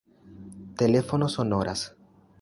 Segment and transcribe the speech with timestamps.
[0.77, 1.95] Telefono sonoras